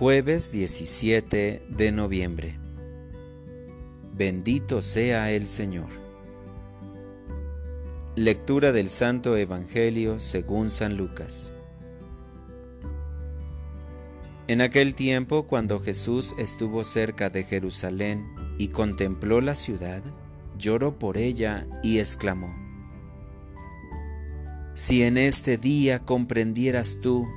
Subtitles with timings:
[0.00, 2.58] Jueves 17 de noviembre.
[4.16, 5.90] Bendito sea el Señor.
[8.16, 11.52] Lectura del Santo Evangelio según San Lucas.
[14.48, 18.26] En aquel tiempo, cuando Jesús estuvo cerca de Jerusalén
[18.56, 20.02] y contempló la ciudad,
[20.56, 22.56] lloró por ella y exclamó,
[24.72, 27.28] Si en este día comprendieras tú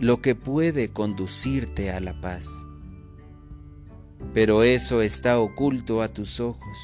[0.00, 2.66] lo que puede conducirte a la paz,
[4.34, 6.78] pero eso está oculto a tus ojos.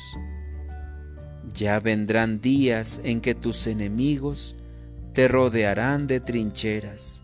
[1.55, 4.57] Ya vendrán días en que tus enemigos
[5.13, 7.23] te rodearán de trincheras,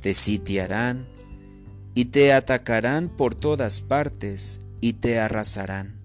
[0.00, 1.06] te sitiarán,
[1.94, 5.98] y te atacarán por todas partes y te arrasarán.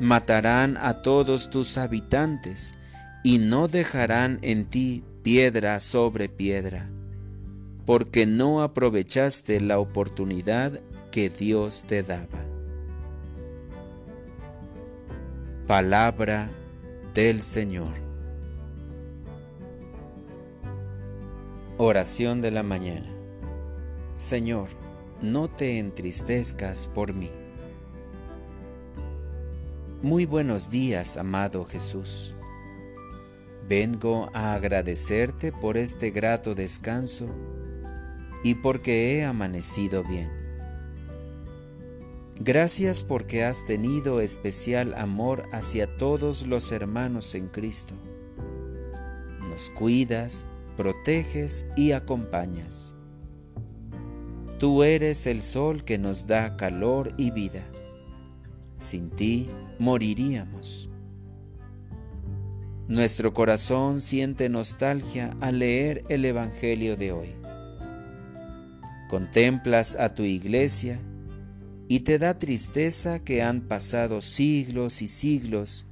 [0.00, 2.74] Matarán a todos tus habitantes
[3.22, 6.90] y no dejarán en ti piedra sobre piedra,
[7.86, 12.44] porque no aprovechaste la oportunidad que Dios te daba.
[15.66, 16.50] Palabra
[17.14, 17.92] del Señor.
[21.76, 23.10] Oración de la mañana.
[24.14, 24.68] Señor,
[25.20, 27.30] no te entristezcas por mí.
[30.02, 32.34] Muy buenos días, amado Jesús.
[33.68, 37.34] Vengo a agradecerte por este grato descanso
[38.44, 40.30] y porque he amanecido bien.
[42.38, 47.94] Gracias porque has tenido especial amor hacia todos los hermanos en Cristo.
[49.48, 52.96] Nos cuidas, proteges y acompañas.
[54.58, 57.66] Tú eres el sol que nos da calor y vida.
[58.76, 60.90] Sin ti moriríamos.
[62.88, 67.43] Nuestro corazón siente nostalgia al leer el Evangelio de hoy.
[69.08, 70.98] Contemplas a tu iglesia
[71.88, 75.86] y te da tristeza que han pasado siglos y siglos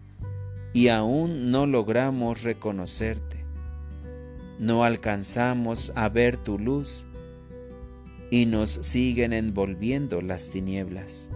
[0.72, 3.44] y aún no logramos reconocerte.
[4.58, 7.06] No alcanzamos a ver tu luz
[8.30, 11.30] y nos siguen envolviendo las tinieblas.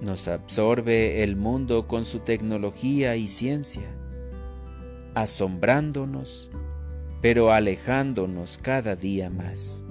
[0.00, 3.86] Nos absorbe el mundo con su tecnología y ciencia,
[5.14, 6.50] asombrándonos,
[7.20, 9.84] pero alejándonos cada día más.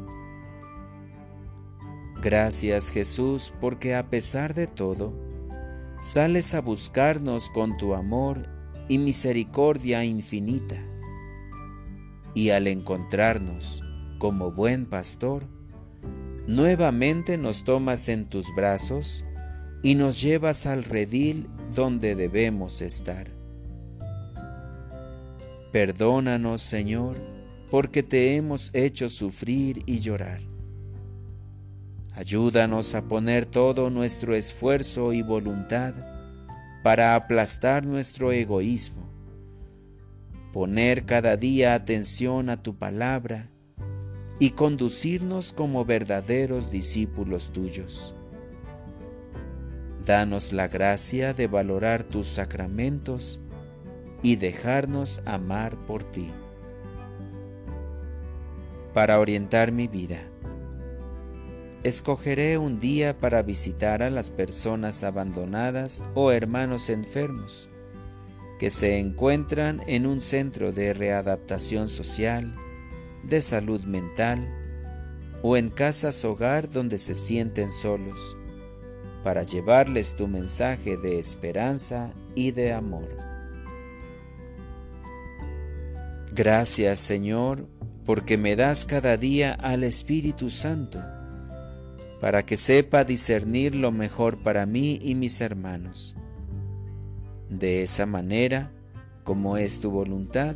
[2.22, 5.12] Gracias Jesús porque a pesar de todo,
[6.00, 8.48] sales a buscarnos con tu amor
[8.88, 10.76] y misericordia infinita.
[12.36, 13.84] Y al encontrarnos,
[14.20, 15.48] como buen pastor,
[16.48, 19.26] nuevamente nos tomas en tus brazos
[19.82, 23.28] y nos llevas al redil donde debemos estar.
[25.74, 27.16] Perdónanos, Señor,
[27.72, 30.40] porque te hemos hecho sufrir y llorar.
[32.14, 35.94] Ayúdanos a poner todo nuestro esfuerzo y voluntad
[36.84, 39.10] para aplastar nuestro egoísmo,
[40.52, 43.50] poner cada día atención a tu palabra
[44.40, 48.14] y conducirnos como verdaderos discípulos tuyos.
[50.06, 53.40] Danos la gracia de valorar tus sacramentos
[54.22, 56.30] y dejarnos amar por ti.
[58.94, 60.20] Para orientar mi vida,
[61.84, 67.70] escogeré un día para visitar a las personas abandonadas o hermanos enfermos
[68.60, 72.54] que se encuentran en un centro de readaptación social,
[73.24, 74.48] de salud mental
[75.42, 78.38] o en casas hogar donde se sienten solos,
[79.24, 83.10] para llevarles tu mensaje de esperanza y de amor.
[86.32, 87.68] Gracias Señor,
[88.06, 91.00] porque me das cada día al Espíritu Santo,
[92.22, 96.16] para que sepa discernir lo mejor para mí y mis hermanos.
[97.50, 98.72] De esa manera,
[99.24, 100.56] como es tu voluntad,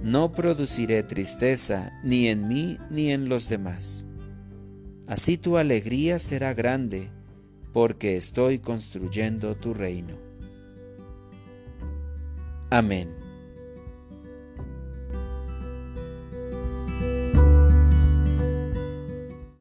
[0.00, 4.06] no produciré tristeza ni en mí ni en los demás.
[5.08, 7.10] Así tu alegría será grande,
[7.72, 10.14] porque estoy construyendo tu reino.
[12.70, 13.25] Amén.